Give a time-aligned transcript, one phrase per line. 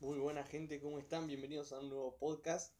[0.00, 1.26] Muy buena gente, ¿cómo están?
[1.26, 2.74] Bienvenidos a un nuevo podcast.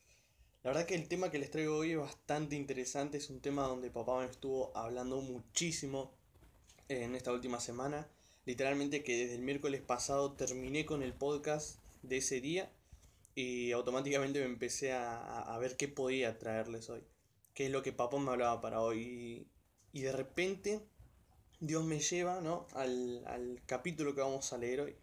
[0.63, 3.63] La verdad que el tema que les traigo hoy es bastante interesante, es un tema
[3.63, 6.13] donde papá me estuvo hablando muchísimo
[6.89, 8.07] en esta última semana.
[8.45, 12.71] Literalmente que desde el miércoles pasado terminé con el podcast de ese día
[13.35, 17.03] y automáticamente me empecé a, ver qué podía traerles hoy,
[17.59, 19.49] qué es lo que papá me hablaba para hoy.
[19.93, 20.81] Y, de repente
[21.59, 22.69] Dios me lleva ¿no?
[22.73, 24.97] al, al capítulo que vamos a leer hoy.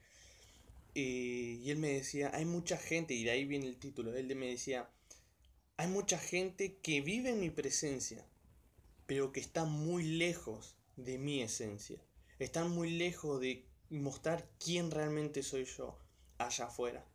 [0.93, 4.47] Y, él me decía, hay mucha gente, y de ahí viene el título, él me
[4.47, 4.89] decía,
[5.75, 8.25] hay mucha gente que vive en mi presencia,
[9.05, 11.99] pero que está muy lejos de mi esencia.
[12.39, 15.99] Están muy lejos de mostrar quién realmente soy yo
[16.37, 17.05] allá afuera.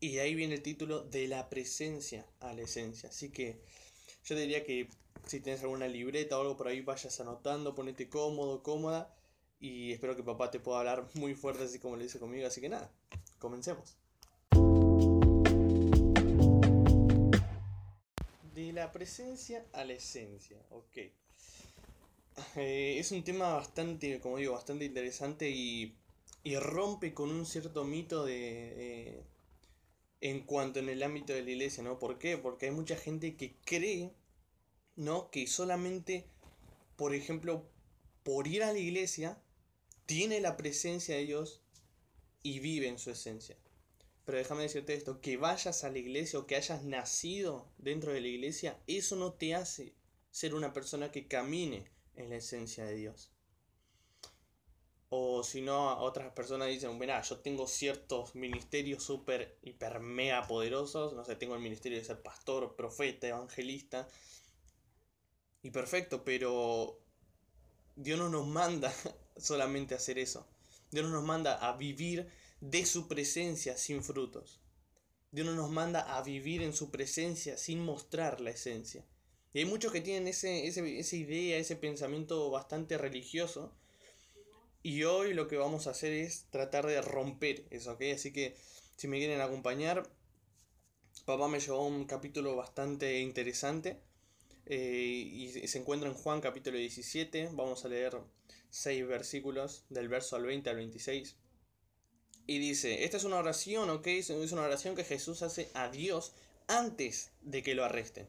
[0.00, 3.10] Y de ahí viene el título de la presencia a la esencia.
[3.10, 3.62] Así que
[4.24, 4.88] yo diría que
[5.26, 9.14] si tienes alguna libreta o algo por ahí, vayas anotando, ponete cómodo, cómoda.
[9.60, 12.46] Y espero que papá te pueda hablar muy fuerte, así como le dice conmigo.
[12.46, 12.90] Así que nada,
[13.38, 13.96] comencemos.
[18.54, 20.96] De la presencia a la esencia, ok.
[22.56, 25.94] Eh, es un tema bastante, como digo, bastante interesante y,
[26.42, 29.22] y rompe con un cierto mito de,
[30.20, 31.98] en cuanto en el ámbito de la iglesia, ¿no?
[31.98, 32.38] ¿Por qué?
[32.38, 34.12] Porque hay mucha gente que cree,
[34.96, 35.30] ¿no?
[35.30, 36.26] Que solamente,
[36.96, 37.68] por ejemplo,
[38.22, 39.42] por ir a la iglesia,
[40.06, 41.62] tiene la presencia de Dios
[42.42, 43.56] y vive en su esencia.
[44.24, 48.20] Pero déjame decirte esto, que vayas a la iglesia o que hayas nacido dentro de
[48.20, 49.94] la iglesia, eso no te hace
[50.30, 53.33] ser una persona que camine en la esencia de Dios.
[55.10, 61.12] O si no, otras personas dicen, mira, yo tengo ciertos ministerios súper, hiper, mega poderosos.
[61.14, 64.08] No sé, tengo el ministerio de ser pastor, profeta, evangelista.
[65.62, 67.00] Y perfecto, pero
[67.96, 68.92] Dios no nos manda
[69.36, 70.46] solamente a hacer eso.
[70.90, 72.28] Dios no nos manda a vivir
[72.60, 74.60] de su presencia sin frutos.
[75.30, 79.04] Dios no nos manda a vivir en su presencia sin mostrar la esencia.
[79.52, 83.72] Y hay muchos que tienen ese, esa idea, ese pensamiento bastante religioso
[84.84, 88.02] y hoy lo que vamos a hacer es tratar de romper eso, ¿ok?
[88.14, 88.54] Así que
[88.96, 90.06] si me quieren acompañar,
[91.24, 93.98] papá me llevó un capítulo bastante interesante.
[94.66, 97.48] Eh, y se encuentra en Juan capítulo 17.
[97.52, 98.20] Vamos a leer
[98.68, 101.34] 6 versículos del verso al 20 al 26.
[102.46, 104.06] Y dice, esta es una oración, ¿ok?
[104.06, 106.34] Es una oración que Jesús hace a Dios
[106.68, 108.28] antes de que lo arresten.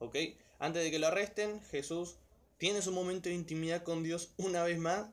[0.00, 0.16] ¿Ok?
[0.58, 2.16] Antes de que lo arresten, Jesús
[2.58, 5.10] tiene su momento de intimidad con Dios una vez más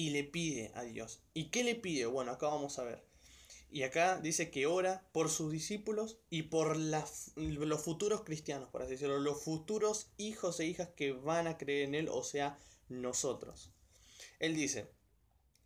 [0.00, 1.20] y le pide a Dios.
[1.34, 2.06] ¿Y qué le pide?
[2.06, 3.04] Bueno, acá vamos a ver.
[3.70, 8.92] Y acá dice que ora por sus discípulos y por los futuros cristianos, por así
[8.92, 13.72] decirlo, los futuros hijos e hijas que van a creer en Él, o sea, nosotros.
[14.38, 14.90] Él dice,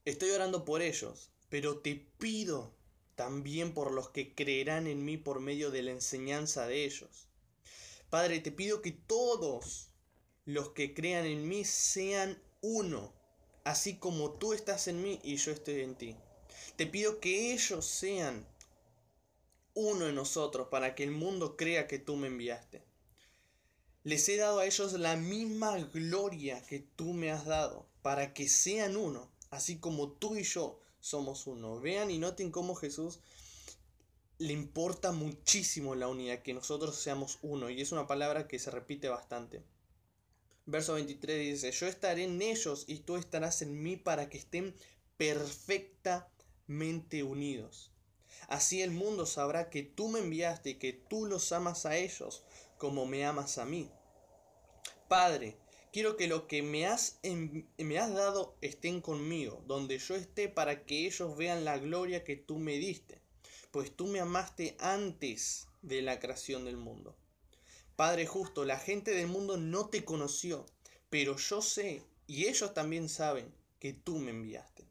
[0.04, 2.74] estoy orando por ellos, pero te pido
[3.14, 7.28] también por los que creerán en mí por medio de la enseñanza de ellos.
[8.10, 9.90] Padre, te pido que todos
[10.44, 13.14] los que crean en mí sean uno
[13.64, 16.16] así como tú estás en mí y yo estoy en ti.
[16.76, 18.46] Te pido que ellos sean
[19.74, 22.82] uno en nosotros para que el mundo crea que tú me enviaste.
[24.04, 28.48] Les he dado a ellos la misma gloria que tú me has dado, para que
[28.48, 31.80] sean uno, así como tú y yo somos uno.
[31.80, 33.20] Vean y noten cómo Jesús
[34.38, 38.70] le importa muchísimo la unidad, que nosotros seamos uno, y es una palabra que se
[38.70, 39.64] repite bastante.
[40.66, 44.74] Verso 23 dice, yo estaré en ellos y tú estarás en mí para que estén
[45.16, 47.90] perfectamente unidos.
[48.48, 52.44] Así el mundo sabrá que tú me enviaste y que tú los amas a ellos
[52.78, 53.90] como me amas a mí.
[55.08, 55.56] Padre,
[55.92, 57.18] quiero que lo que me has,
[57.78, 62.36] me has dado estén conmigo, donde yo esté para que ellos vean la gloria que
[62.36, 63.20] tú me diste,
[63.70, 67.16] pues tú me amaste antes de la creación del mundo.
[67.96, 70.66] Padre justo, la gente del mundo no te conoció,
[71.10, 74.86] pero yo sé, y ellos también saben, que tú me enviaste.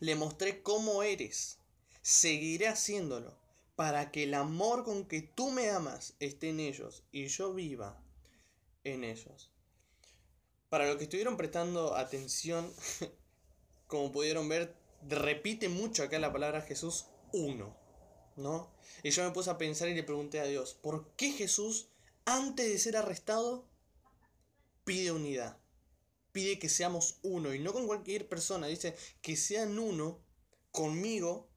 [0.00, 1.58] Le mostré cómo eres.
[2.02, 3.38] Seguiré haciéndolo,
[3.76, 8.02] para que el amor con que tú me amas esté en ellos y yo viva
[8.82, 9.50] en ellos.
[10.68, 12.70] Para los que estuvieron prestando atención,
[13.86, 14.74] como pudieron ver,
[15.08, 17.76] repite mucho acá la palabra Jesús uno,
[18.36, 18.70] ¿no?
[19.02, 21.88] Y yo me puse a pensar y le pregunté a Dios, ¿por qué Jesús
[22.24, 23.68] antes de ser arrestado,
[24.84, 25.58] pide unidad.
[26.32, 28.66] Pide que seamos uno y no con cualquier persona.
[28.66, 30.20] Dice que sean uno
[30.72, 31.48] conmigo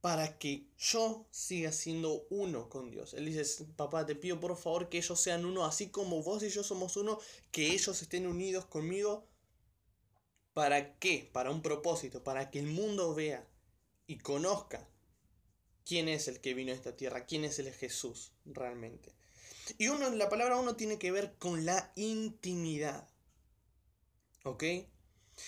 [0.00, 3.14] para que yo siga siendo uno con Dios.
[3.14, 6.50] Él dice, papá, te pido por favor que ellos sean uno, así como vos y
[6.50, 7.18] yo somos uno,
[7.50, 9.26] que ellos estén unidos conmigo.
[10.54, 11.28] ¿Para qué?
[11.32, 13.48] Para un propósito, para que el mundo vea
[14.06, 14.88] y conozca
[15.84, 19.17] quién es el que vino a esta tierra, quién es el Jesús realmente.
[19.76, 23.08] Y uno, la palabra uno tiene que ver con la intimidad.
[24.44, 24.64] ¿Ok?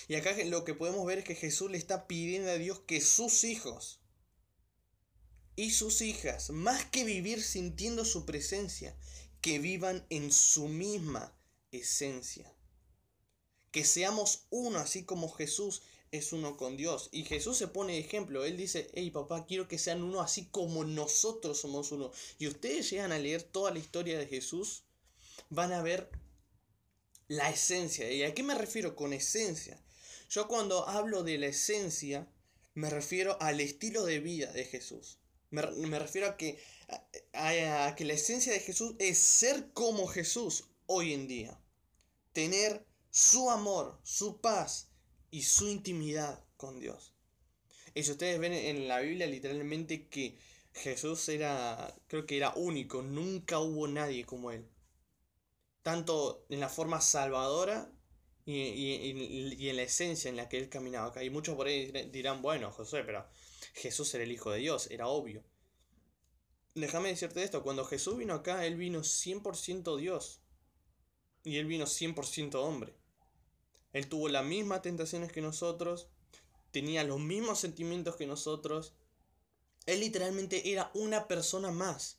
[0.09, 3.01] Y acá lo que podemos ver es que Jesús le está pidiendo a Dios que
[3.01, 4.01] sus hijos
[5.57, 8.97] y sus hijas, más que vivir sintiendo su presencia,
[9.41, 11.35] que vivan en su misma
[11.73, 12.55] esencia.
[13.71, 17.09] Que seamos uno, así como Jesús es uno con Dios.
[17.12, 18.45] Y Jesús se pone ejemplo.
[18.45, 22.11] Él dice, hey papá, quiero que sean uno así como nosotros somos uno.
[22.39, 24.85] Y ustedes llegan a leer toda la historia de Jesús,
[25.49, 26.11] van a ver
[27.29, 28.11] la esencia.
[28.11, 29.81] ¿Y a qué me refiero con esencia?
[30.29, 32.29] Yo cuando hablo de la esencia,
[32.75, 35.19] me refiero al estilo de vida de Jesús.
[35.51, 35.62] Me,
[35.99, 36.62] refiero a que,
[37.33, 41.61] a, que la esencia de Jesús es ser como Jesús hoy en día.
[42.33, 44.90] Tener su amor, su paz
[45.31, 47.15] y su intimidad con Dios.
[47.94, 50.38] Y si ustedes ven en la Biblia literalmente que
[50.73, 54.69] Jesús era, creo que era único, nunca hubo nadie como él.
[55.82, 57.91] Tanto en la forma salvadora
[58.44, 61.25] y, y, en la esencia en la que él caminaba acá.
[61.25, 63.26] Y muchos por ahí dirán, bueno, José, pero
[63.75, 65.43] Jesús era el Hijo de Dios, era obvio.
[66.75, 70.41] Déjame decirte esto, cuando Jesús vino acá, Él vino 100% Dios.
[71.43, 72.94] Y Él vino 100% hombre.
[73.93, 76.09] Él tuvo las mismas tentaciones que nosotros,
[76.71, 78.95] tenía los mismos sentimientos que nosotros.
[79.87, 82.19] Él literalmente era una persona más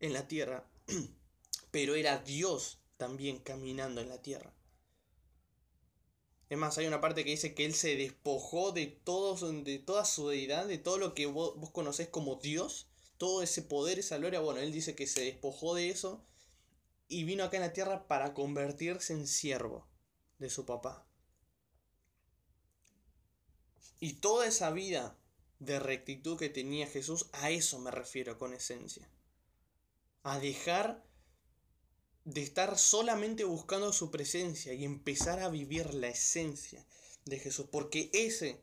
[0.00, 0.66] en la tierra,
[1.70, 4.54] pero era Dios también caminando en la tierra.
[6.48, 10.04] Es más, hay una parte que dice que él se despojó de, todos, de toda
[10.04, 12.86] su deidad, de todo lo que vos, vos conocés como Dios,
[13.18, 14.40] todo ese poder, esa gloria.
[14.40, 16.22] Bueno, él dice que se despojó de eso
[17.08, 19.86] y vino acá en la tierra para convertirse en siervo
[20.38, 21.06] de su papá.
[24.00, 25.16] Y toda esa vida
[25.58, 29.08] de rectitud que tenía Jesús, a eso me refiero con esencia.
[30.22, 31.04] A dejar
[32.24, 36.86] de estar solamente buscando su presencia y empezar a vivir la esencia
[37.24, 38.62] de Jesús, porque ese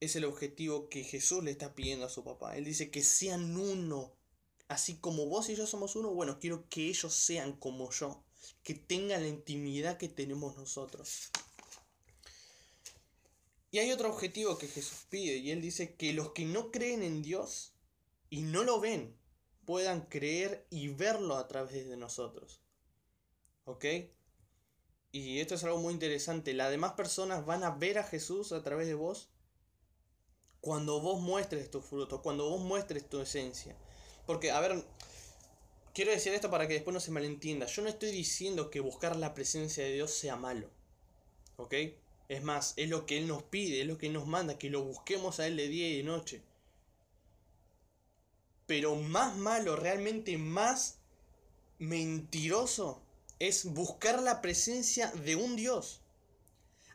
[0.00, 2.56] es el objetivo que Jesús le está pidiendo a su papá.
[2.56, 4.14] Él dice que sean uno,
[4.68, 8.22] así como vos y yo somos uno, bueno, quiero que ellos sean como yo,
[8.62, 11.30] que tengan la intimidad que tenemos nosotros.
[13.70, 17.02] Y hay otro objetivo que Jesús pide, y él dice que los que no creen
[17.02, 17.72] en Dios
[18.28, 19.16] y no lo ven,
[19.64, 22.60] puedan creer y verlo a través de nosotros.
[23.64, 23.84] ¿Ok?
[25.12, 26.54] Y esto es algo muy interesante.
[26.54, 29.30] Las demás personas van a ver a Jesús a través de vos
[30.60, 33.76] cuando vos muestres tus frutos, cuando vos muestres tu esencia.
[34.26, 34.84] Porque, a ver,
[36.00, 37.66] quiero decir esto para que después no se malentienda.
[37.66, 40.70] Yo no estoy diciendo que buscar la presencia de Dios sea malo.
[41.58, 41.74] ¿Ok?
[42.30, 44.70] Es más, es lo que Él nos pide, es lo que Él nos manda, que
[44.70, 46.40] lo busquemos a Él de día y de noche.
[48.66, 50.96] Pero más malo, realmente más
[51.78, 53.02] mentiroso,
[53.38, 56.00] es buscar la presencia de un Dios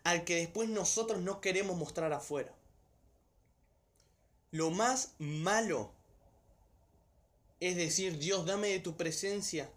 [0.03, 2.55] al que después nosotros no queremos mostrar afuera.
[4.49, 5.91] Lo más malo
[7.59, 9.69] es decir, Dios, dame de tu presencia.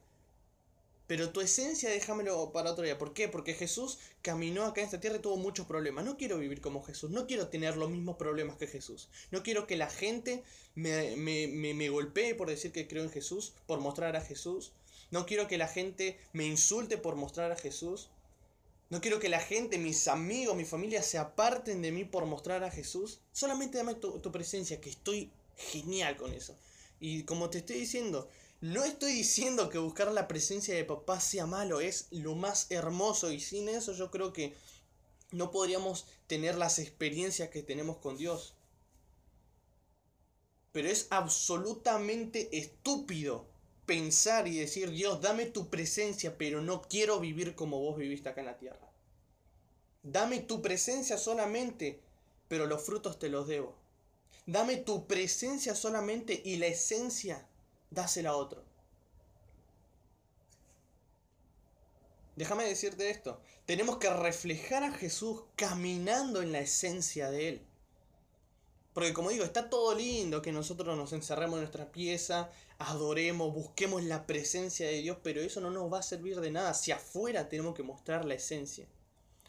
[1.07, 2.99] Pero tu esencia déjamelo para otro día.
[2.99, 3.29] ¿Por qué?
[3.29, 6.05] Porque Jesús caminó acá en esta tierra y tuvo muchos problemas.
[6.05, 7.11] No quiero vivir como Jesús.
[7.11, 9.09] No quiero tener los mismos problemas que Jesús.
[9.31, 10.45] No quiero que la gente
[10.75, 14.73] me, me, me golpee por decir que creo en Jesús, por mostrar a Jesús.
[15.11, 18.11] No quiero que la gente me insulte por mostrar a Jesús.
[18.91, 22.65] No quiero que la gente, mis amigos, mi familia se aparten de mí por mostrar
[22.65, 23.21] a Jesús.
[23.33, 26.57] Solamente dame tu, presencia, que estoy genial con eso.
[27.01, 28.29] Y como te estoy diciendo,
[28.61, 33.31] no estoy diciendo que buscar la presencia de papá sea malo, es lo más hermoso
[33.31, 34.55] y sin eso yo creo que
[35.31, 38.55] no podríamos tener las experiencias que tenemos con Dios.
[40.73, 43.47] Pero es absolutamente estúpido
[43.87, 48.41] pensar y decir, Dios, dame tu presencia, pero no quiero vivir como vos viviste acá
[48.41, 48.93] en la tierra.
[50.03, 52.01] Dame tu presencia solamente,
[52.49, 53.75] pero los frutos te los debo.
[54.49, 57.47] Dame tu presencia solamente y la esencia,
[57.91, 58.65] dásela a otro.
[62.35, 67.67] Déjame decirte esto, tenemos que reflejar a Jesús caminando en la esencia de Él.
[68.95, 74.03] Porque como digo, está todo lindo que nosotros nos encerremos en nuestra pieza, adoremos, busquemos
[74.03, 76.73] la presencia de Dios, pero eso no nos va a servir de nada.
[76.73, 78.87] Si afuera tenemos que mostrar la esencia.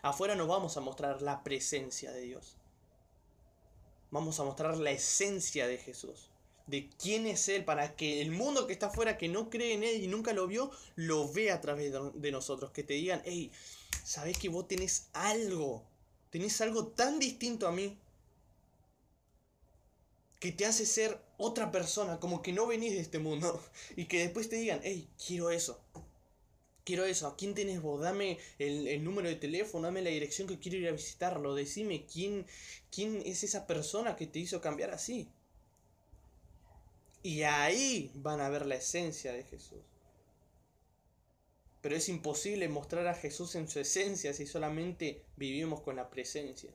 [0.01, 2.58] Afuera no vamos a mostrar la presencia de Dios.
[4.11, 6.29] Vamos a mostrar la esencia de Jesús.
[6.67, 9.83] De quién es Él, para que el mundo que está afuera, que no cree en
[9.83, 12.71] Él y nunca lo vio, lo vea a través de nosotros.
[12.71, 13.51] Que te digan, hey,
[14.03, 15.83] ¿sabes que vos tenés algo?
[16.29, 17.97] Tenés algo tan distinto a mí
[20.39, 23.61] que te hace ser otra persona, como que no venís de este mundo.
[23.95, 25.79] Y que después te digan, hey, quiero eso.
[26.89, 27.27] Quiero eso.
[27.27, 28.01] ¿A quién tenés vos?
[28.01, 31.53] Dame el, número de teléfono, dame la dirección que quiero ir a visitarlo.
[31.53, 32.47] Decime quién,
[32.89, 35.29] quién es esa persona que te hizo cambiar así.
[37.21, 39.83] Y ahí van a ver la esencia de Jesús.
[41.81, 46.73] Pero es imposible mostrar a Jesús en su esencia si solamente vivimos con la presencia.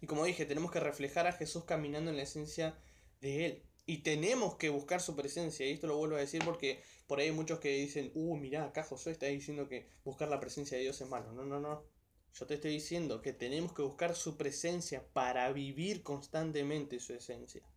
[0.00, 2.78] Y como dije, tenemos que reflejar a Jesús caminando en la esencia
[3.20, 3.62] de Él.
[3.90, 5.66] Y tenemos que buscar su presencia.
[5.66, 8.66] Y esto lo vuelvo a decir porque por ahí hay muchos que dicen, uh, mirá,
[8.66, 11.32] acá Josué está diciendo que buscar la presencia de Dios es malo.
[11.32, 11.82] No, no, no.
[12.32, 17.68] Yo te estoy diciendo que tenemos que buscar su presencia para vivir constantemente su esencia.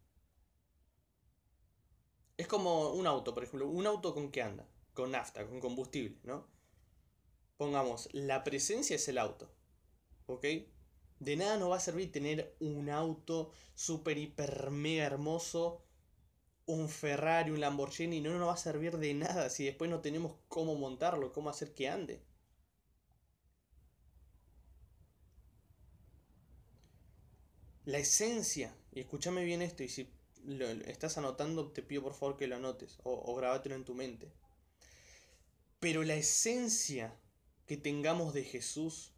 [2.37, 3.67] Es como un auto, por ejemplo.
[3.67, 4.69] ¿Un auto con qué anda?
[4.93, 6.47] Con nafta, con combustible, ¿no?
[7.57, 9.51] Pongamos, la presencia es el auto.
[10.27, 10.45] ¿Ok?
[11.17, 15.83] De nada nos va a servir tener un auto super, hiper, mega hermoso,
[16.65, 20.35] un Ferrari, un Lamborghini, no nos va a servir de nada si después no tenemos
[20.47, 22.21] cómo montarlo, cómo hacer que ande.
[27.85, 30.09] La esencia, y escúchame bien esto, y si
[30.45, 34.31] lo estás anotando, te pido por favor que lo anotes o, o en tu mente.
[35.79, 37.13] Pero la esencia
[37.65, 39.11] que tengamos de Jesús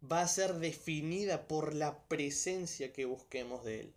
[0.00, 3.94] va a ser definida por la presencia que busquemos de Él.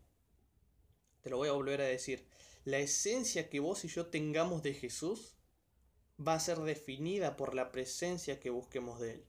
[1.22, 2.26] Te lo voy a volver a decir.
[2.67, 5.38] La esencia que vos y yo tengamos de Jesús
[6.19, 9.25] va a ser definida por la presencia que busquemos de Él.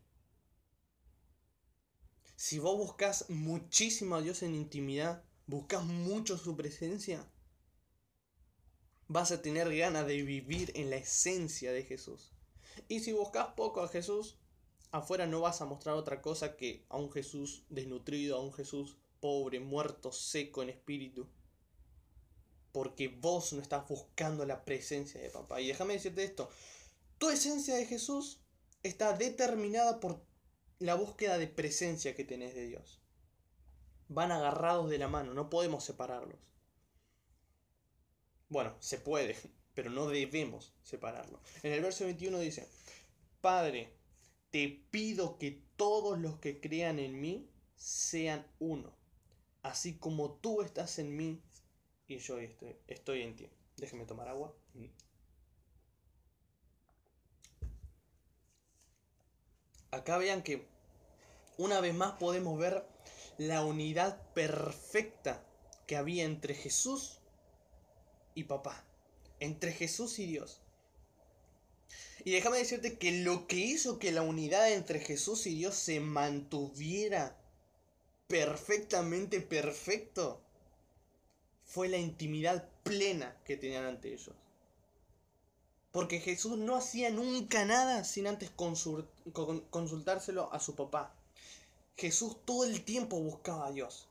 [2.35, 7.31] Si vos buscas muchísimo a Dios en intimidad, buscas mucho su presencia,
[9.07, 12.33] vas a tener ganas de vivir en la esencia de Jesús.
[12.89, 14.41] Y si buscas poco a Jesús,
[14.91, 18.97] afuera no vas a mostrar otra cosa que a un Jesús desnutrido, a un Jesús
[19.21, 21.29] pobre, muerto, seco en espíritu.
[22.73, 25.61] Porque vos no estás buscando la presencia de papá.
[25.61, 26.51] Y déjame decirte esto,
[27.19, 28.41] tu esencia de Jesús
[28.83, 30.23] está determinada por
[30.79, 33.01] la búsqueda de presencia que tenés de Dios.
[34.09, 36.39] Van agarrados de la mano, no podemos separarlos.
[38.49, 39.37] Bueno, se puede,
[39.75, 41.41] pero no debemos separarlo.
[41.63, 42.69] En el verso 21 dice,
[43.41, 43.93] Padre,
[44.51, 48.93] te pido que todos los que crean en mí sean uno,
[49.63, 51.43] así como tú estás en mí
[52.09, 53.49] y yo estoy, estoy en ti.
[53.77, 54.53] Déjeme tomar agua.
[59.91, 60.67] Acá vean que
[61.59, 62.85] una vez más podemos ver
[63.37, 65.45] la unidad perfecta
[65.87, 67.21] que había entre Jesús
[68.35, 68.85] y papá,
[69.39, 70.61] entre Jesús y Dios.
[72.25, 76.01] Y déjame decirte que lo que hizo que la unidad entre Jesús y Dios se
[76.01, 77.41] mantuviera
[78.27, 80.43] perfectamente perfecto
[81.69, 84.35] fue la intimidad plena que tenían ante ellos.
[85.93, 91.15] Porque Jesús no hacía nunca nada sin antes consultárselo a su papá.
[91.97, 94.09] Jesús todo el tiempo buscaba a Dios.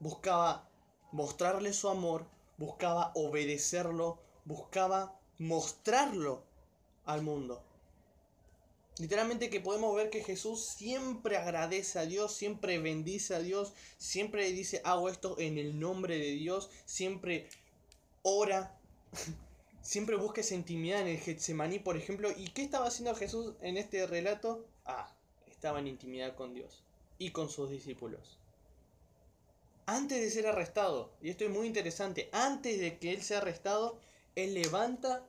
[0.00, 0.68] Buscaba
[1.10, 2.26] mostrarle su amor,
[2.58, 6.42] buscaba obedecerlo, buscaba mostrarlo
[7.06, 7.62] al mundo.
[8.98, 14.50] Literalmente que podemos ver que Jesús siempre agradece a Dios, siempre bendice a Dios, siempre
[14.50, 17.48] dice hago esto en el nombre de Dios, siempre
[18.22, 18.76] ora,
[19.82, 22.30] siempre busca esa intimidad en el Getsemaní, por ejemplo.
[22.36, 24.66] ¿Y qué estaba haciendo Jesús en este relato?
[24.84, 25.14] Ah,
[25.48, 26.82] estaba en intimidad con Dios
[27.18, 28.38] y con sus discípulos.
[29.86, 33.98] Antes de ser arrestado, y esto es muy interesante, antes de que él sea arrestado,
[34.34, 35.24] él levanta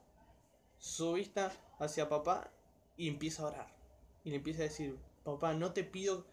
[0.80, 2.52] su vista hacia papá
[3.00, 3.68] y empieza a orar.
[4.26, 6.26] Y le empieza a decir, papá, no te pido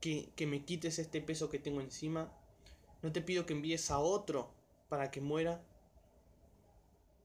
[0.00, 2.32] que, que me quites este peso que tengo encima.
[3.02, 4.50] No te pido que envíes a otro
[4.88, 5.62] para que muera.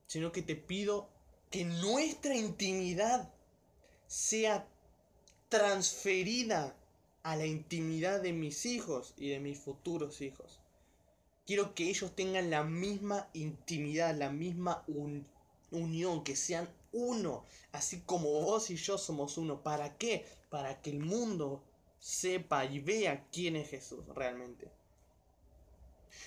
[0.06, 1.08] Sino que te pido
[1.50, 3.32] que nuestra intimidad
[4.06, 4.68] sea
[5.48, 6.76] transferida
[7.22, 10.60] a la intimidad de mis hijos y de mis futuros hijos.
[11.46, 14.84] Quiero que ellos tengan la misma intimidad, la misma
[15.70, 19.62] unión, que sean uno, así como vos y yo somos uno.
[19.62, 20.26] ¿Para qué?
[20.50, 21.62] Para que el mundo
[21.98, 24.68] sepa y vea quién es Jesús realmente.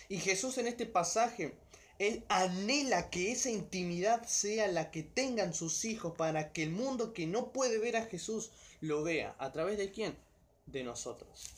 [0.07, 1.57] Y Jesús en este pasaje,
[1.99, 7.13] Él anhela que esa intimidad sea la que tengan sus hijos para que el mundo
[7.13, 9.35] que no puede ver a Jesús lo vea.
[9.39, 10.17] ¿A través de quién?
[10.65, 11.49] De nosotros.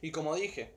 [0.00, 0.74] Y como dije,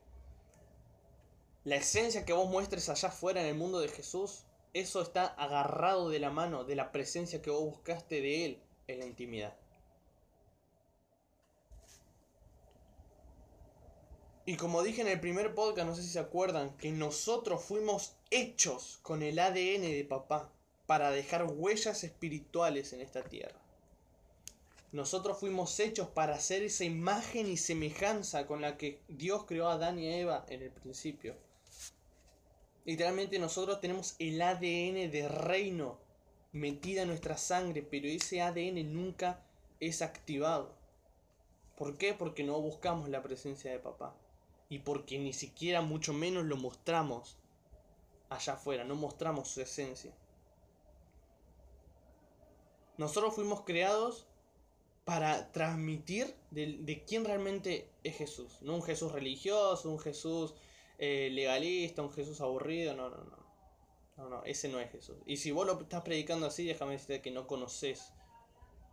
[1.66, 6.10] La esencia que vos muestres allá afuera en el mundo de Jesús, eso está agarrado
[6.10, 9.56] de la mano de la presencia que vos buscaste de Él en la intimidad.
[14.46, 18.16] Y como dije en el primer podcast, no sé si se acuerdan, que nosotros fuimos
[18.32, 20.52] hechos con el ADN de papá
[20.88, 23.62] para dejar huellas espirituales en esta tierra.
[24.92, 29.74] Nosotros fuimos hechos para hacer esa imagen y semejanza con la que Dios creó a
[29.74, 31.36] Adán y a Eva en el principio.
[32.90, 36.00] Literalmente nosotros tenemos el ADN de reino
[36.52, 39.46] metida en nuestra sangre, pero ese ADN nunca
[39.80, 40.74] es activado.
[41.78, 42.16] ¿Por qué?
[42.16, 44.16] Porque no buscamos la presencia de papá
[44.70, 47.38] y porque ni siquiera mucho menos lo mostramos
[48.28, 50.12] allá afuera, no mostramos su esencia.
[52.98, 54.26] Nosotros fuimos creados
[55.06, 58.58] para transmitir de, quién realmente es Jesús.
[58.62, 60.56] No un Jesús religioso, un Jesús
[61.00, 63.40] eh, legalista, un Jesús aburrido, no, no, no.
[64.18, 65.16] No, no, ese no es Jesús.
[65.26, 68.12] Y si vos lo estás predicando así, déjame decirte que no conoces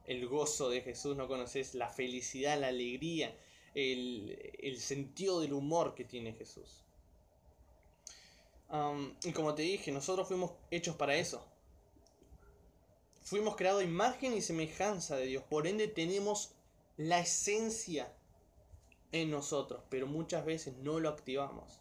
[0.04, 3.36] el gozo de Jesús, no conoces la felicidad, la alegría,
[3.74, 6.84] el, sentido del humor que tiene Jesús.
[9.24, 11.44] y como te dije, nosotros fuimos hechos para eso.
[13.22, 15.42] Fuimos creados imagen y semejanza de Dios.
[15.42, 16.54] Por ende tenemos
[16.96, 18.12] la esencia
[19.10, 21.80] en nosotros, pero muchas veces no lo activamos.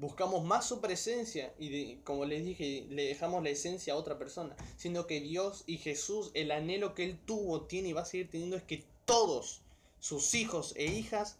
[0.00, 4.56] Buscamos más su presencia y como les dije, le dejamos la esencia a otra persona,
[4.78, 8.30] siendo que Dios y Jesús, el anhelo que Él tuvo, tiene y va a seguir
[8.30, 9.60] teniendo es que todos
[9.98, 11.36] sus hijos e hijas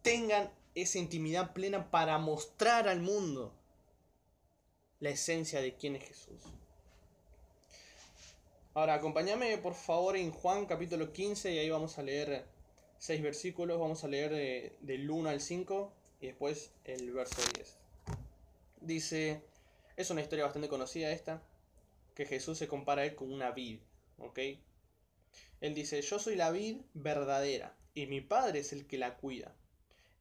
[0.00, 3.52] tengan esa intimidad plena para mostrar al mundo
[5.00, 6.40] la esencia de quién es Jesús.
[8.72, 12.46] Ahora, acompáñame por favor en Juan capítulo 15 y ahí vamos a leer
[12.96, 17.87] seis versículos, vamos a leer del 1 al 5 y después el verso 10.
[18.80, 19.44] Dice,
[19.96, 21.42] es una historia bastante conocida esta,
[22.14, 23.80] que Jesús se compara a él con una vid,
[24.18, 24.38] ¿ok?
[25.60, 29.56] Él dice, yo soy la vid verdadera y mi Padre es el que la cuida.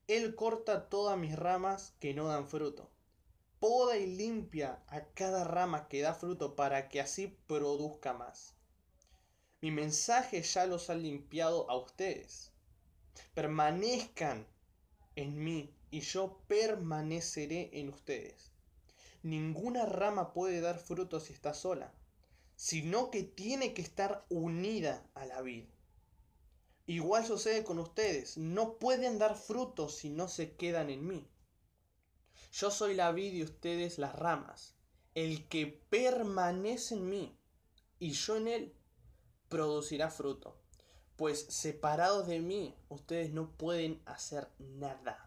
[0.08, 2.90] Él corta todas mis ramas que no dan fruto.
[3.60, 8.56] Poda y limpia a cada rama que da fruto para que así produzca más.
[9.62, 12.52] Mi mensaje ya los ha limpiado a ustedes.
[13.34, 14.48] Permanezcan
[15.16, 18.52] en mí y yo permaneceré en ustedes.
[19.24, 21.94] Ninguna rama puede dar fruto si está sola,
[22.56, 25.66] sino que tiene que estar unida a la vid.
[26.86, 31.28] Igual sucede con ustedes, no pueden dar frutos si no se quedan en mí.
[32.54, 34.74] Yo soy la vid y ustedes las ramas.
[35.14, 37.38] El que permanece en mí
[38.00, 38.74] y yo en él,
[39.50, 40.58] producirá fruto.
[41.16, 45.27] Pues separados de mí, ustedes no pueden hacer nada.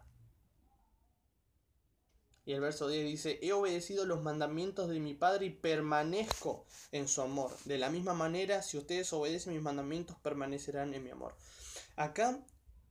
[2.43, 7.07] Y el verso 10 dice, he obedecido los mandamientos de mi Padre y permanezco en
[7.07, 7.55] su amor.
[7.65, 11.35] De la misma manera, si ustedes obedecen mis mandamientos, permanecerán en mi amor.
[11.95, 12.43] Acá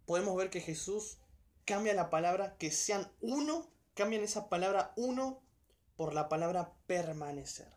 [0.07, 1.19] podemos ver que Jesús
[1.65, 5.43] cambia la palabra que sean uno, cambian esa palabra uno
[5.97, 7.69] por la palabra permanecer.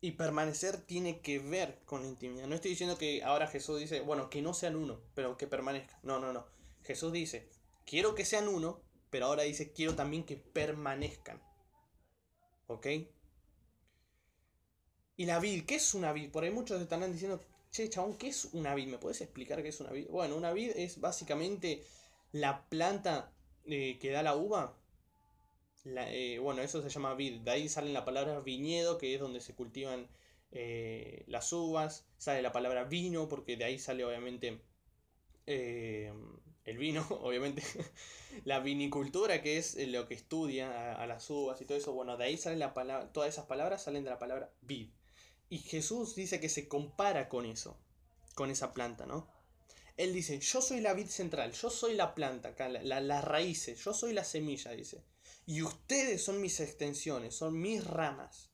[0.00, 2.46] Y permanecer tiene que ver con la intimidad.
[2.46, 5.98] No estoy diciendo que ahora Jesús dice, bueno, que no sean uno, pero que permanezcan.
[6.02, 6.46] No, no, no.
[6.84, 7.48] Jesús dice,
[7.86, 8.80] quiero que sean uno,
[9.14, 11.40] pero ahora dice, quiero también que permanezcan.
[12.66, 12.86] ¿Ok?
[15.16, 16.32] Y la vid, ¿qué es una vid?
[16.32, 18.88] Por ahí muchos estarán diciendo, che, chabón, ¿qué es una vid?
[18.88, 20.08] ¿Me puedes explicar qué es una vid?
[20.08, 21.84] Bueno, una vid es básicamente
[22.32, 23.32] la planta
[23.66, 24.76] eh, que da la uva.
[25.84, 27.42] Eh, bueno, eso se llama vid.
[27.42, 30.08] De ahí sale la palabra viñedo, que es donde se cultivan
[30.50, 32.04] eh, las uvas.
[32.18, 34.60] Sale la palabra vino, porque de ahí sale obviamente
[36.64, 37.62] el vino, obviamente,
[38.44, 42.16] la vinicultura, que es eh, lo que estudia a, las uvas y todo eso, bueno,
[42.16, 44.90] de ahí salen la palabra, todas esas palabras salen de la palabra vid.
[45.50, 47.78] Y Jesús dice que se compara con eso,
[48.34, 49.28] con esa planta, ¿no?
[49.96, 53.78] Él dice, yo soy la vid central, yo soy la planta, acá, la, las raíces,
[53.84, 55.04] yo soy la semilla, dice.
[55.46, 58.50] Y ustedes son mis extensiones, son mis ramas.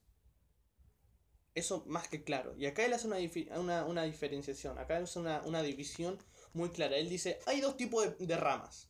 [1.55, 2.55] Eso más que claro.
[2.57, 6.19] Y acá él hace una, una, diferenciación, acá hace una, una división
[6.53, 6.97] muy clara.
[6.97, 8.89] Él dice, hay dos tipos de, ramas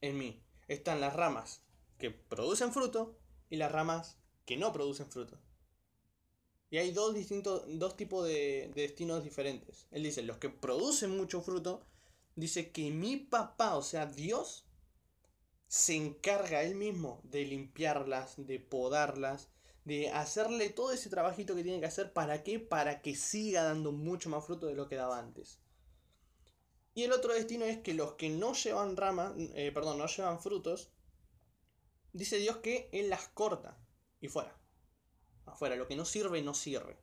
[0.00, 0.42] en mí.
[0.68, 1.62] Están las ramas
[1.98, 3.18] que producen fruto
[3.50, 5.38] y las ramas que no producen fruto.
[6.70, 9.86] Y hay dos distintos, dos tipos de, de, destinos diferentes.
[9.90, 11.84] Él dice, los que producen mucho fruto,
[12.34, 14.66] dice que mi papá, o sea, Dios,
[15.72, 19.48] se encarga él mismo de limpiarlas, de podarlas,
[19.84, 22.12] de hacerle todo ese trabajito que tiene que hacer.
[22.12, 22.60] ¿Para qué?
[22.60, 25.61] Para que siga dando mucho más fruto de lo que daba antes.
[26.94, 30.40] Y el otro destino es que los que no llevan ramas, eh, perdón, no llevan
[30.40, 30.90] frutos,
[32.12, 33.78] dice Dios que Él las corta
[34.20, 34.54] y fuera.
[35.46, 36.98] Afuera, lo que no sirve, no sirve.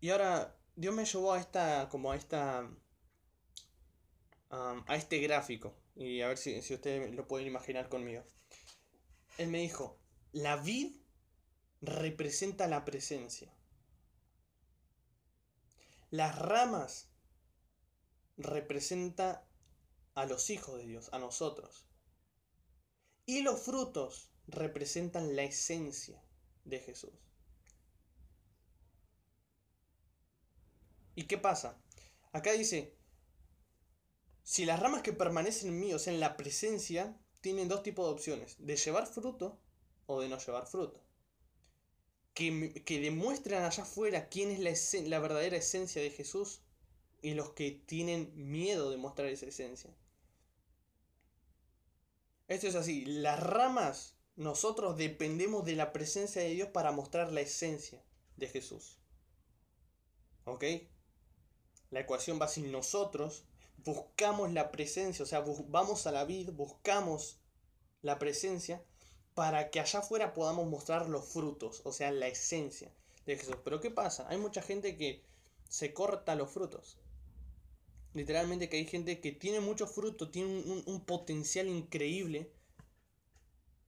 [0.00, 2.68] Y ahora, Dios me llevó a esta, como a esta,
[4.48, 5.74] a este gráfico.
[5.94, 8.24] Y a ver si, si ustedes lo pueden imaginar conmigo.
[9.36, 9.98] Él me dijo,
[10.32, 10.96] la vid
[11.82, 13.52] representa la presencia.
[16.10, 17.09] Las ramas
[18.42, 19.46] representa
[20.14, 21.86] a los hijos de Dios, a nosotros.
[23.26, 26.22] Y los frutos representan la esencia
[26.64, 27.12] de Jesús.
[31.14, 31.80] ¿Y qué pasa?
[32.32, 32.96] Acá dice,
[34.42, 38.06] si las ramas que permanecen en mí, o sea, en la presencia, tienen dos tipos
[38.06, 39.60] de opciones, de llevar fruto
[40.06, 41.04] o de no llevar fruto.
[42.34, 46.62] Que, que demuestran allá afuera quién es la, la verdadera esencia de Jesús
[47.22, 49.90] y los que tienen miedo de mostrar esa esencia.
[52.48, 57.42] Esto es así, las ramas, nosotros dependemos de la presencia de Dios para mostrar la
[57.42, 58.02] esencia
[58.36, 58.98] de Jesús.
[60.44, 60.64] ¿Ok?
[61.90, 63.44] La ecuación va sin nosotros
[63.84, 67.38] buscamos la presencia, o sea, vamos a la vid, buscamos
[68.02, 68.82] la presencia
[69.34, 72.92] para que allá afuera podamos mostrar los frutos, o sea, la esencia
[73.26, 73.56] de Jesús.
[73.64, 74.26] Pero ¿qué pasa?
[74.28, 75.22] Hay mucha gente que
[75.68, 76.98] se corta los frutos.
[78.12, 82.52] Literalmente que hay gente que tiene mucho fruto, tiene un, un potencial increíble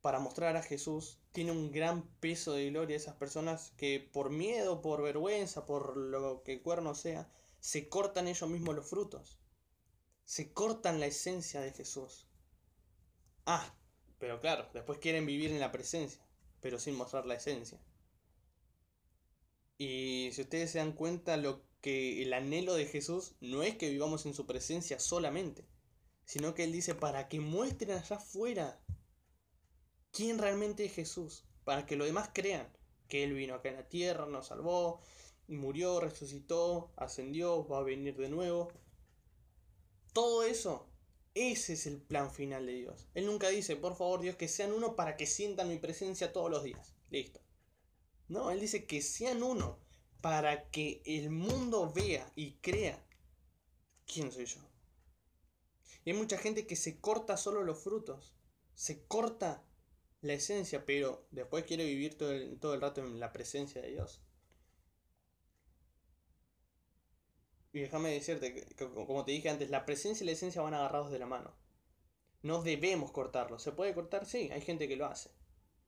[0.00, 4.82] para mostrar a Jesús, tiene un gran peso de gloria esas personas que por miedo,
[4.82, 7.30] por vergüenza, por lo que cuerno sea,
[7.60, 9.38] se cortan ellos mismos los frutos
[10.24, 12.26] se cortan la esencia de Jesús.
[13.46, 13.74] Ah,
[14.18, 16.24] pero claro, después quieren vivir en la presencia,
[16.60, 17.78] pero sin mostrar la esencia.
[19.78, 23.90] Y si ustedes se dan cuenta, lo que el anhelo de Jesús no es que
[23.90, 25.66] vivamos en su presencia solamente,
[26.24, 28.80] sino que Él dice para que muestren allá afuera
[30.12, 32.72] quién realmente es Jesús, para que los demás crean
[33.08, 35.00] que Él vino acá en la tierra, nos salvó,
[35.48, 38.72] murió, resucitó, ascendió, va a venir de nuevo,
[40.12, 40.88] todo eso,
[41.34, 43.08] ese es el plan final de Dios.
[43.14, 46.50] Él nunca dice, por favor Dios, que sean uno para que sientan mi presencia todos
[46.50, 46.94] los días.
[47.10, 47.40] Listo.
[48.28, 49.81] No, Él dice que sean uno
[50.22, 53.04] para que el mundo vea y crea
[54.06, 54.60] quién soy yo.
[56.04, 58.34] Y hay mucha gente que se corta solo los frutos,
[58.74, 59.64] se corta
[60.22, 63.90] la esencia, pero después quiere vivir todo el, todo el rato en la presencia de
[63.90, 64.22] Dios.
[67.72, 71.18] Y déjame decirte, como te dije antes, la presencia y la esencia van agarrados de
[71.18, 71.54] la mano.
[72.42, 73.58] No debemos cortarlo.
[73.58, 74.26] ¿Se puede cortar?
[74.26, 75.30] Sí, hay gente que lo hace.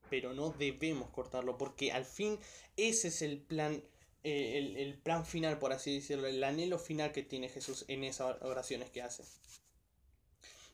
[0.09, 2.39] Pero no debemos cortarlo porque al fin
[2.75, 3.83] ese es el plan,
[4.25, 8.03] eh, el, el, plan final, por así decirlo, el anhelo final que tiene Jesús en
[8.03, 9.23] esas oraciones que hace.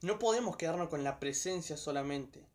[0.01, 2.47] No podemos quedarnos con la presencia solamente.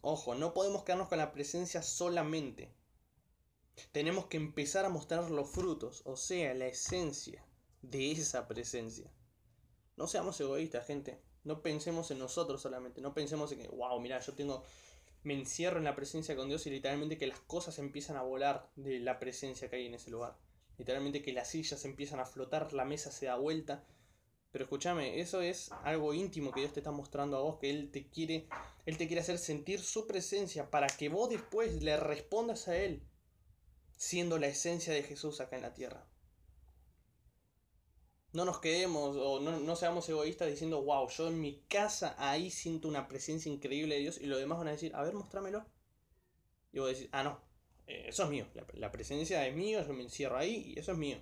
[0.00, 2.74] Ojo, no podemos quedarnos con la presencia solamente.
[3.92, 7.46] Tenemos que empezar a mostrar los frutos, o sea, la esencia
[7.80, 9.08] de esa presencia.
[9.96, 11.22] No seamos egoístas, gente.
[11.44, 13.00] No pensemos en nosotros solamente.
[13.00, 14.64] No pensemos en que, wow, mira, yo tengo.
[15.24, 18.70] Me encierro en la presencia con Dios y literalmente que las cosas empiezan a volar
[18.76, 20.36] de la presencia que hay en ese lugar.
[20.78, 23.84] Literalmente que las sillas empiezan a flotar, la mesa se da vuelta.
[24.52, 27.90] Pero escúchame, eso es algo íntimo que Dios te está mostrando a vos, que Él
[27.90, 28.46] te quiere,
[28.86, 33.02] Él te quiere hacer sentir su presencia para que vos después le respondas a Él
[33.96, 36.06] siendo la esencia de Jesús acá en la tierra.
[38.34, 42.88] No nos quedemos o no, seamos egoístas diciendo, wow, yo en mi casa ahí siento
[42.88, 45.64] una presencia increíble de Dios y los demás van a decir, a ver, mostrámelo.
[46.72, 47.40] Y vos decís, ah, no,
[47.86, 50.98] eh, eso es mío, la, presencia es mío, yo me encierro ahí y eso es
[50.98, 51.18] mío.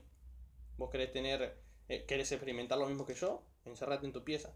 [0.79, 4.55] Vos querés tener, eh, querés experimentar lo mismo que yo, encerrate en tu pieza.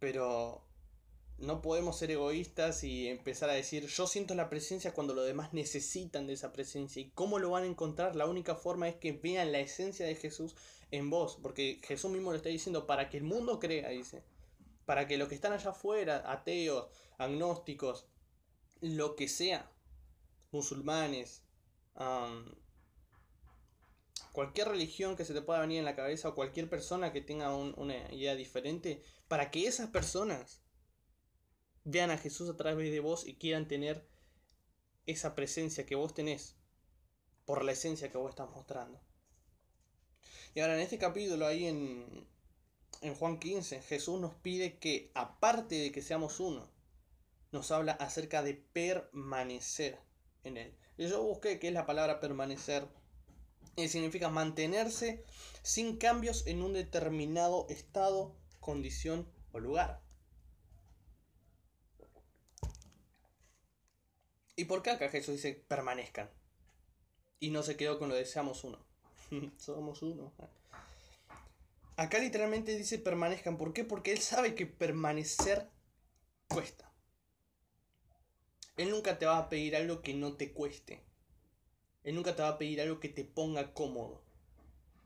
[0.00, 0.66] Pero
[1.40, 5.52] no podemos ser egoístas y empezar a decir yo siento la presencia cuando los demás
[5.52, 7.00] necesitan de esa presencia.
[7.02, 8.14] ¿Y cómo lo van a encontrar?
[8.14, 10.54] La única forma es que vean la esencia de Jesús
[10.90, 14.22] en vos, porque Jesús mismo lo está diciendo para que el mundo crea, dice.
[14.84, 18.06] Para que los que están allá afuera, ateos, agnósticos,
[18.80, 19.70] lo que sea,
[20.52, 21.42] musulmanes,
[24.32, 27.54] cualquier religión que se te pueda venir en la cabeza o cualquier persona que tenga
[27.54, 30.60] una idea diferente, para que esas personas
[31.84, 34.06] vean a Jesús a través de vos y quieran tener
[35.06, 36.56] esa presencia que vos tenés
[37.44, 39.00] por la esencia que vos estás mostrando.
[40.54, 42.26] Y ahora en este capítulo, ahí en,
[43.00, 46.70] en Juan 15, Jesús nos pide que, aparte de que seamos uno,
[47.52, 49.98] nos habla acerca de permanecer
[50.44, 50.76] en Él.
[50.98, 52.86] Yo busqué qué es la palabra permanecer
[53.76, 55.24] Y significa mantenerse
[55.62, 60.02] sin cambios en un determinado estado, condición o lugar.
[64.60, 66.28] ¿Y por qué acá Jesús dice permanezcan?
[67.38, 68.78] Y no se quedó con lo de seamos uno.
[69.56, 70.34] Somos uno.
[71.96, 73.56] Acá literalmente dice permanezcan.
[73.56, 73.84] ¿Por qué?
[73.84, 75.70] Porque él sabe que permanecer
[76.46, 76.92] cuesta.
[78.76, 81.02] Él nunca te va a pedir algo que no te cueste.
[82.04, 84.22] Él nunca te va a pedir algo que te ponga cómodo.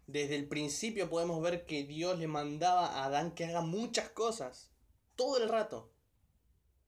[0.08, 4.72] Desde el principio podemos ver que Dios le mandaba a Adán que haga muchas cosas.
[5.14, 5.93] Todo el rato.